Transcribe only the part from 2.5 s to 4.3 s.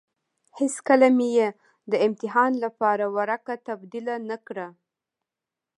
لپاره ورقه تبديله